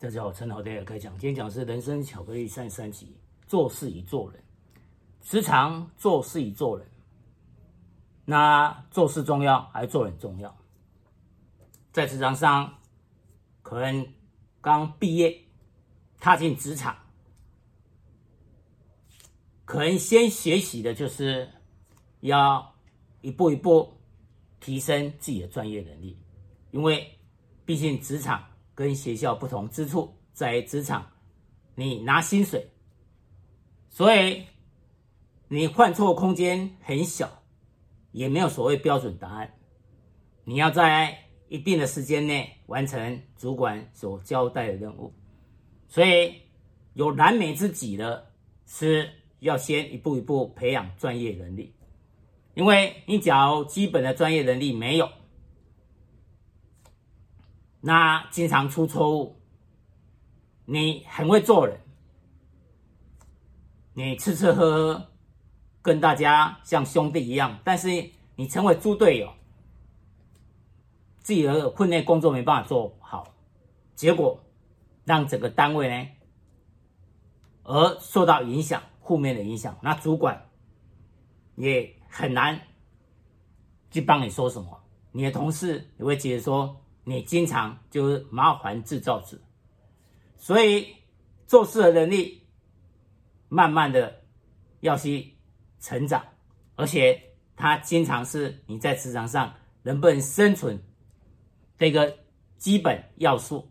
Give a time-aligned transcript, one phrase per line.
[0.00, 1.12] 大家好，陈好，大家开讲。
[1.18, 3.14] 今天讲是人生巧克力三十三集，
[3.46, 4.42] 做事与做人。
[5.20, 6.88] 职场做事与做人，
[8.24, 10.56] 那做事重要还是做人重要？
[11.92, 12.78] 在职场上，
[13.60, 14.14] 可能
[14.62, 15.38] 刚毕业，
[16.18, 16.96] 踏进职场，
[19.66, 21.46] 可能先学习的就是
[22.20, 22.74] 要
[23.20, 23.92] 一步一步
[24.60, 26.16] 提升自己的专业能力，
[26.70, 27.18] 因为
[27.66, 28.46] 毕竟职场。
[28.80, 31.06] 跟学校不同之处，在职场，
[31.74, 32.66] 你拿薪水，
[33.90, 34.42] 所以
[35.48, 37.42] 你犯错空间很小，
[38.10, 39.52] 也没有所谓标准答案。
[40.44, 41.14] 你要在
[41.50, 45.12] 一定的时间内完成主管所交代的任务，
[45.86, 46.36] 所以
[46.94, 48.32] 有燃眉之急的
[48.64, 49.10] 是
[49.40, 51.74] 要先一步一步培养专业能力，
[52.54, 55.06] 因为你假如基本的专业能力没有。
[57.82, 59.40] 那经常出错误，
[60.66, 61.80] 你很会做人，
[63.94, 65.08] 你吃吃喝喝，
[65.80, 67.88] 跟大家像兄弟一样，但是
[68.36, 69.32] 你成为猪队友，
[71.20, 73.34] 自己的分内工作没办法做好，
[73.94, 74.38] 结果
[75.06, 76.08] 让整个单位呢
[77.62, 80.50] 而受到影响，负面的影响，那主管
[81.56, 82.60] 也很难
[83.90, 84.82] 去帮你说什么，
[85.12, 86.76] 你的同事也会觉得说。
[87.04, 89.36] 你经常就是麻烦制造者，
[90.36, 90.86] 所以
[91.46, 92.46] 做事的能力
[93.48, 94.22] 慢慢的
[94.80, 95.34] 要去
[95.80, 96.22] 成长，
[96.76, 97.20] 而且
[97.56, 100.80] 它经常是你在职场上能不能生存
[101.78, 102.16] 的一个
[102.58, 103.66] 基本要素。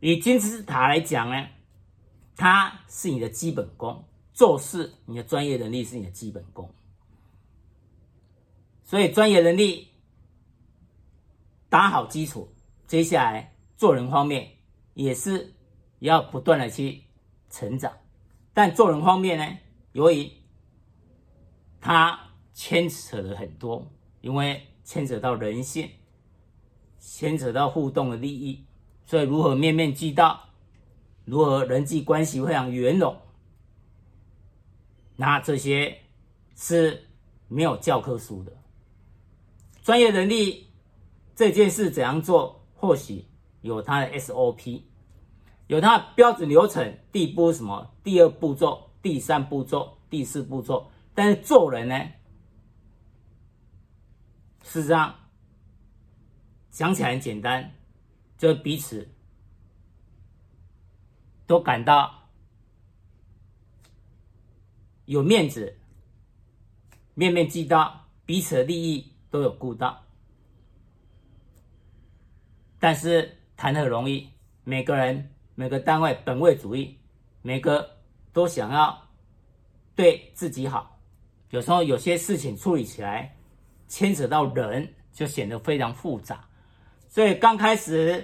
[0.00, 1.48] 以金字塔来讲呢，
[2.36, 6.68] 它是你的基本功，做事你的专业能力是你的基本功，
[8.84, 9.87] 所以专业能力。
[11.68, 12.52] 打好基础，
[12.86, 14.52] 接下来做人方面
[14.94, 15.52] 也是
[15.98, 17.04] 要不断的去
[17.50, 17.92] 成长。
[18.54, 19.58] 但做人方面呢，
[19.92, 20.30] 由于
[21.80, 22.18] 它
[22.54, 23.90] 牵扯了很多，
[24.20, 25.90] 因为牵扯到人性，
[26.98, 28.64] 牵扯到互动的利益，
[29.04, 30.48] 所以如何面面俱到，
[31.26, 33.14] 如何人际关系非常圆融，
[35.16, 35.98] 那这些
[36.56, 37.06] 是
[37.46, 38.52] 没有教科书的
[39.82, 40.67] 专业能力。
[41.38, 42.66] 这件事怎样做？
[42.74, 43.24] 或许
[43.60, 44.82] 有它的 SOP，
[45.68, 46.98] 有它的标准流程。
[47.12, 47.94] 第一步什么？
[48.02, 50.90] 第二步骤、第三步骤、第四步骤。
[51.14, 51.94] 但是做人呢，
[54.64, 55.14] 事实上
[56.72, 57.72] 讲起来很简单，
[58.36, 59.08] 就彼此
[61.46, 62.28] 都感到
[65.04, 65.78] 有面子，
[67.14, 70.02] 面面俱到，彼此的利益都有顾到。
[72.78, 74.28] 但是谈何容易？
[74.64, 76.96] 每个人、每个单位本位主义，
[77.42, 77.88] 每个
[78.32, 78.96] 都想要
[79.94, 80.98] 对自己好。
[81.50, 83.34] 有时候有些事情处理起来
[83.88, 86.44] 牵扯到人，就显得非常复杂。
[87.08, 88.22] 所以刚开始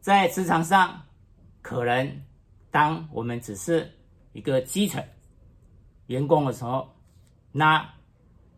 [0.00, 1.00] 在职场上，
[1.62, 2.22] 可能
[2.70, 3.88] 当我们只是
[4.32, 5.02] 一个基层
[6.08, 6.92] 员工的时候，
[7.52, 7.88] 那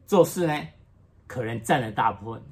[0.06, 0.66] 做事呢，
[1.26, 2.42] 可能占了大部分。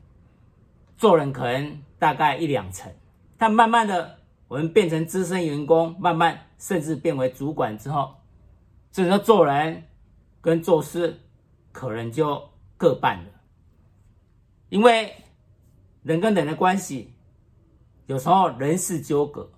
[0.98, 2.92] 做人可能大概一两成，
[3.38, 4.18] 但慢慢的，
[4.48, 8.16] 我们变成资深员工，慢慢甚至变为主管之后，
[8.90, 9.84] 这时候做人
[10.40, 11.20] 跟做事
[11.70, 13.30] 可能就各半了。
[14.70, 15.14] 因为
[16.02, 17.14] 人跟人的关系，
[18.06, 19.52] 有时候人事纠葛。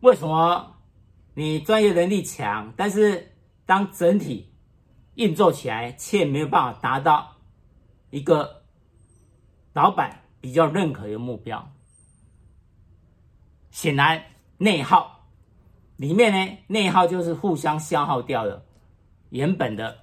[0.00, 0.76] 为什么
[1.34, 4.52] 你专业能力强，但是当整体
[5.14, 7.36] 运作起来，却没有办法达到
[8.10, 8.64] 一个？
[9.74, 11.72] 老板比较认可的目标，
[13.70, 14.22] 显然
[14.58, 15.24] 内耗
[15.96, 18.62] 里面呢，内耗就是互相消耗掉的
[19.30, 19.96] 原本的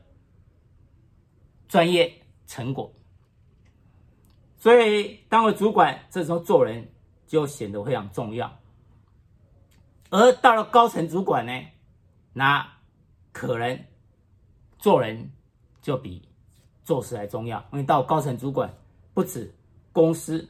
[1.68, 2.12] 专业
[2.48, 2.92] 成果。
[4.58, 6.92] 所以，当为主管，这时候做人
[7.28, 8.52] 就显得非常重要。
[10.10, 11.52] 而到了高层主管呢，
[12.34, 12.68] 那
[13.32, 13.80] 可能
[14.80, 15.32] 做人
[15.84, 16.28] 就比
[16.84, 18.76] 做事还重要，因为到高层主管
[19.14, 19.54] 不止。
[19.92, 20.48] 公司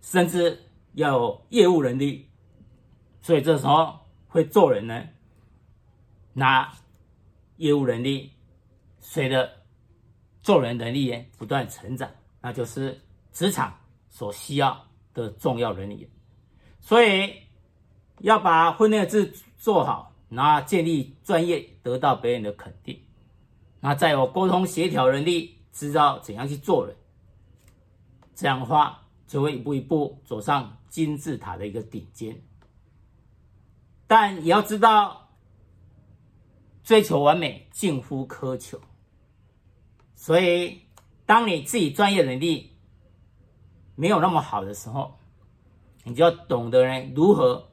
[0.00, 0.58] 甚至
[0.92, 2.28] 要有业务能力，
[3.20, 5.02] 所以这时候会做人呢，
[6.32, 6.72] 拿
[7.56, 8.30] 业务能力，
[9.00, 9.50] 随着
[10.42, 13.00] 做人能力不断成长，那就是
[13.32, 13.74] 职场
[14.08, 16.08] 所需要的重要能力。
[16.80, 17.32] 所以
[18.18, 23.00] 要把婚内制做好，然后建立专业，得到别人的肯定，
[23.80, 26.94] 那再有沟通协调能力，知道怎样去做人。
[28.34, 32.42] 这样的话，就会一步一步走上金字塔的一个顶尖。
[34.06, 35.30] 但也要知道，
[36.82, 38.80] 追求完美近乎苛求。
[40.14, 40.80] 所以，
[41.26, 42.76] 当你自己专业能力
[43.94, 45.18] 没有那么好的时候，
[46.02, 47.70] 你就要懂得呢，如何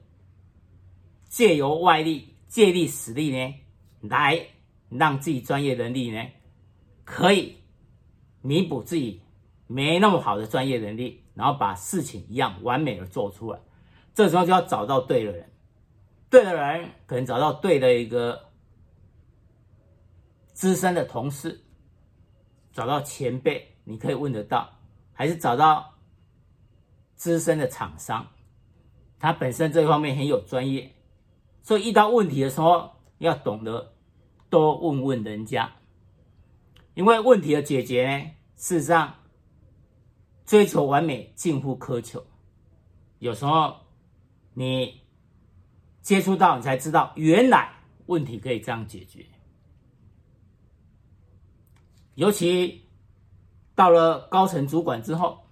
[1.28, 3.54] 借由外力、借力使力呢，
[4.00, 4.46] 来
[4.88, 6.26] 让自己专业能力呢，
[7.04, 7.56] 可以
[8.40, 9.20] 弥补自己
[9.72, 13.58] 没那么好的专业能力，然后把事情一样完美的做出来。
[14.14, 15.50] 这时候就要找到对的人，
[16.28, 18.48] 对的人可能找到对的一个
[20.52, 21.60] 资深的同事。
[22.72, 24.66] 找到前辈，你可以问得到，
[25.12, 25.92] 还是找到
[27.14, 28.26] 资深的厂商，
[29.18, 30.90] 他本身这方面很有专业，
[31.62, 33.92] 所以遇到问题的时候要懂得
[34.48, 35.70] 多问问人家，
[36.94, 39.14] 因为问题的解决呢，事实上
[40.44, 42.24] 追求完美近乎苛求，
[43.18, 43.76] 有时候
[44.54, 45.00] 你
[46.00, 47.72] 接触到你才知道，原来
[48.06, 49.24] 问题可以这样解决。
[52.14, 52.82] 尤其
[53.74, 55.44] 到了高层主管之后，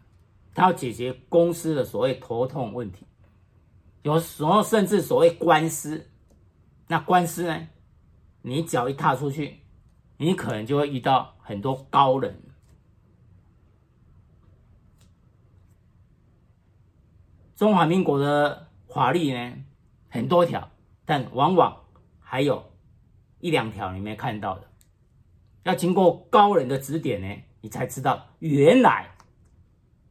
[0.54, 3.06] 他要解决公司的所谓头痛问题，
[4.02, 6.06] 有时候甚至所谓官司。
[6.86, 7.68] 那官司呢，
[8.42, 9.60] 你脚一踏出去，
[10.16, 12.49] 你可能就会遇到很多高人。
[17.60, 19.52] 中华民国的法律呢，
[20.08, 20.70] 很多条，
[21.04, 21.84] 但往往
[22.18, 22.72] 还有
[23.38, 24.70] 一两条你没看到的。
[25.64, 29.10] 要经过高人的指点呢，你才知道原来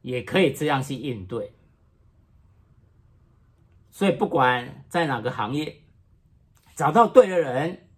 [0.02, 1.52] 也可以这样去应对。
[3.90, 5.80] 所以不管在哪个行业，
[6.76, 7.88] 找到对的人，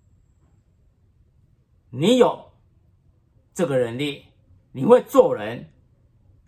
[1.90, 2.52] 你有
[3.52, 4.28] 这个能力，
[4.72, 5.70] 你会做人，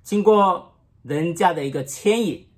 [0.02, 2.48] 经过人家的一个牵引，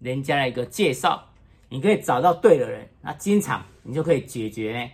[0.00, 1.28] 人家的一个介绍，
[1.68, 4.90] 你可以找到对的人，那经常你就可以解决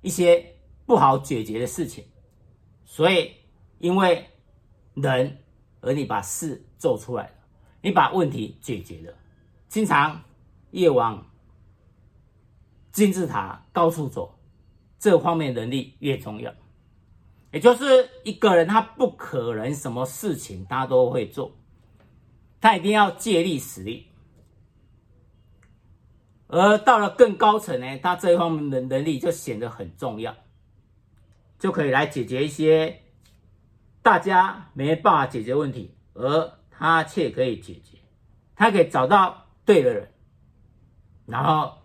[0.00, 0.50] 一些。
[0.86, 2.04] 不好解决的事情，
[2.84, 3.32] 所以
[3.78, 4.26] 因为
[4.92, 5.38] 人，
[5.80, 7.32] 而你把事做出来了，
[7.80, 9.14] 你把问题解决了。
[9.66, 10.22] 经常
[10.72, 11.26] 越往
[12.92, 14.38] 金字塔高处走，
[14.98, 16.52] 这方面能力越重要。
[17.50, 21.50] 也就是一个人，他不可能什么事情他都会做，
[22.64, 24.06] 他一定要借力使力。
[26.46, 30.34] 而到了更高层呢，他这一方面的能力就显得很重要。
[31.58, 33.02] 就可以来解决一些
[34.00, 37.98] 大家没办法解决问题，而他却可以解决。
[38.56, 40.10] 他可以找到对的人，
[41.26, 41.82] 然后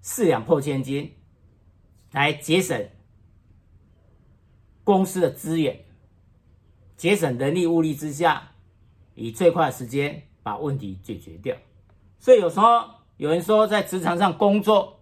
[0.00, 1.14] 四两破千斤，
[2.12, 2.88] 来节省
[4.82, 5.84] 公司的资源，
[6.96, 8.51] 节省人力物力之下，
[9.14, 11.56] 以最快的时间把问题解决掉。
[12.18, 12.84] 所以有时候
[13.16, 15.00] 有人说，在职场上工作，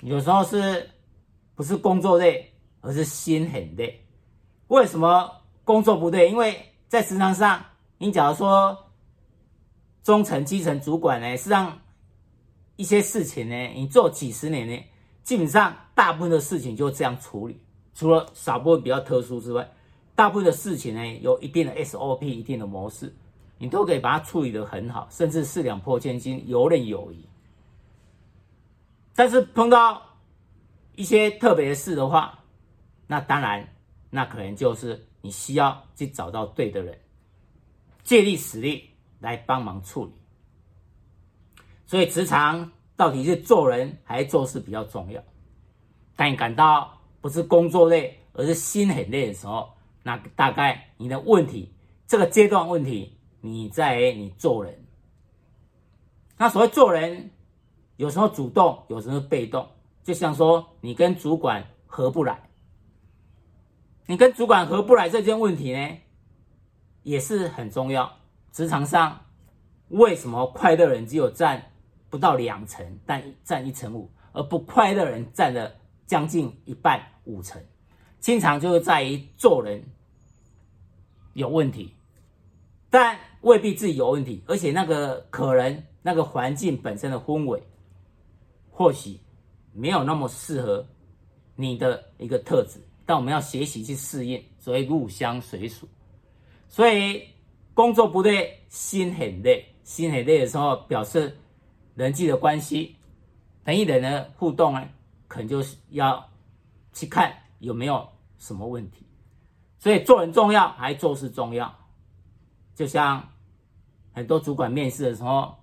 [0.00, 0.90] 有时候是
[1.54, 2.48] 不是工作累？
[2.84, 4.04] 而是心很累，
[4.66, 5.30] 为什么
[5.62, 6.28] 工作不对？
[6.28, 7.64] 因为在职场上，
[7.98, 8.76] 你假如说
[10.02, 11.78] 中层、基层主管呢，实际上
[12.74, 14.76] 一些事情呢，你做几十年呢，
[15.22, 17.62] 基本上大部分的事情就这样处理，
[17.94, 19.70] 除了少部分比较特殊之外，
[20.14, 23.14] 大部分的事情呢，有一定的 SOP、一定的模式，
[23.58, 27.16] 你都可以把它处理得很好，甚至四两拨千斤，游刃有余。
[29.14, 30.02] 但是碰到
[30.94, 32.40] 一些特别的事的话，
[33.06, 33.74] 那当然，
[34.10, 36.98] 那可能就是你需要去找到对的人，
[38.04, 40.12] 借力使力来帮忙处理。
[41.86, 45.22] 所以职场到底是做人还是做事比较重要？
[46.16, 49.70] 当你感到不是工作累，而是心很累的时候，
[50.02, 51.74] 那大概你的问题，
[52.06, 54.84] 这个阶段问题，你在你做人。
[56.36, 57.30] 那所谓做人，
[57.96, 59.68] 有时候主动，有时候被动，
[60.02, 62.48] 就像说你跟主管合不来。
[64.06, 65.98] 你跟主管合不来这件问题呢，
[67.04, 68.12] 也是很重要。
[68.50, 69.26] 职场上
[69.88, 71.70] 为什么快乐人只有占
[72.10, 75.72] 不到两成，但占一成五，而不快乐人占了
[76.04, 77.62] 将近一半五成？
[78.22, 79.82] 经常就是在于做人
[81.34, 81.92] 有问题，
[82.88, 87.60] 但未必自己有问题，而且那个可能那个环境本身的氛围，
[88.70, 89.18] 或许
[89.72, 90.86] 没有那么适合
[91.56, 92.78] 你的一个特质。
[93.04, 95.88] 但我们要学习去适应，所以入乡随俗。
[96.68, 97.26] 所以
[97.74, 99.66] 工作不对，心很累。
[99.82, 101.36] 心很累的时候，表示
[101.96, 102.94] 人际的关系，
[103.64, 104.88] 人与人的互动呢，
[105.26, 106.24] 可能就是要
[106.92, 108.06] 去看有没有
[108.38, 109.06] 什么问题。
[109.78, 111.74] 所以做人重要，还是做事重要？
[112.74, 113.30] 就像
[114.12, 115.54] 很多主管面试的时候，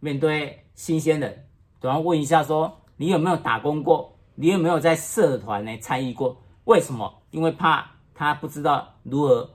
[0.00, 1.48] 面对新鲜人，
[1.80, 4.18] 都要问一下说，你有没有打工过？
[4.34, 6.42] 你有没有在社团呢参与过？
[6.64, 7.22] 为什么？
[7.30, 9.50] 因为怕他不知道如何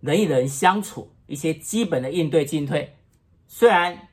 [0.00, 2.96] 人与人相处，一些基本的应对进退。
[3.46, 4.08] 虽然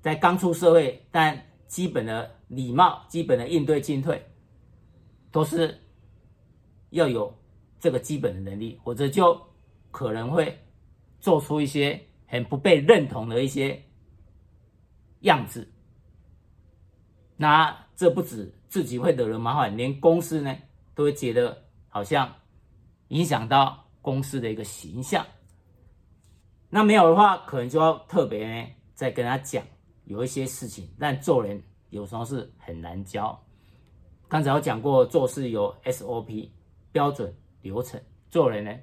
[0.00, 4.31] 在刚出社会，但基本的礼貌、基本的应对进退，
[5.32, 5.76] 都是
[6.90, 7.34] 要有
[7.80, 9.40] 这个基本的能力，否则就
[9.90, 10.56] 可能会
[11.18, 13.82] 做出一些很不被认同的一些
[15.20, 15.66] 样子。
[17.36, 20.56] 那这不止自己会惹人麻烦，连公司呢
[20.94, 22.32] 都会觉得好像
[23.08, 25.26] 影响到公司的一个形象。
[26.68, 29.64] 那没有的话，可能就要特别呢再跟他讲，
[30.04, 33.42] 有一些事情，但做人有时候是很难教。
[34.32, 36.48] 刚才我讲过，做事有 SOP
[36.90, 38.74] 标准流程，做人呢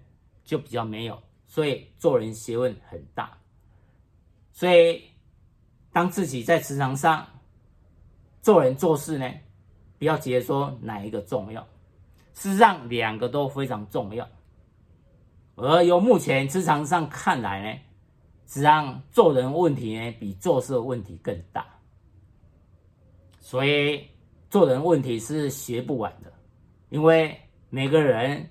[0.43, 3.35] 就比较没有，所以做人学问很大。
[4.51, 5.01] 所以
[5.91, 7.25] 当自己在职场上
[8.43, 9.27] 做人做事呢，
[9.97, 11.67] 不要觉得说哪一个重要，
[12.35, 14.29] 事实上两个都非常重要。
[15.55, 17.79] 而由目前职场上看来呢，
[18.45, 21.65] 实际上做人问题呢比做事的问题更大，
[23.39, 24.05] 所以
[24.49, 26.33] 做人问题是学不完的，
[26.89, 27.39] 因为
[27.69, 28.49] 每个人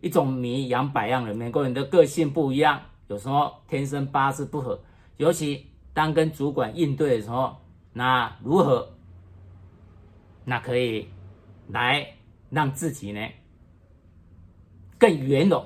[0.00, 4.80] 一种米养百样人，每个人的个性不一样，有时候天生八字不合，
[5.18, 5.64] 尤其
[5.94, 7.56] 当跟主管应对的时候，
[7.92, 8.88] 那如何，
[10.44, 11.08] 那可以
[11.68, 12.04] 来
[12.50, 13.20] 让自己呢
[14.98, 15.64] 更圆融。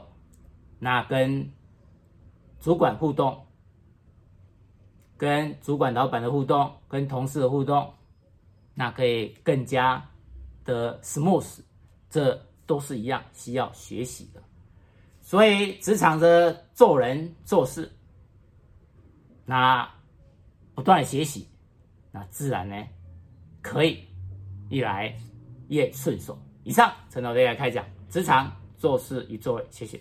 [0.79, 1.51] 那跟
[2.61, 3.47] 主管互动，
[5.17, 7.91] 跟主管老板的互动，跟同事的互动，
[8.79, 10.07] 那可以更加
[10.63, 11.61] 的 smooth，
[12.11, 14.43] 这都是一样需要学习的。
[15.23, 17.91] 所以职场的做人做事，
[19.47, 19.91] 那
[20.75, 21.49] 不断学习，
[22.13, 22.77] 那自然呢
[23.63, 24.05] 可以
[24.69, 25.19] 越来
[25.69, 26.39] 越顺手。
[26.63, 29.99] 以上陈老师来开讲职场做事与作为，谢谢。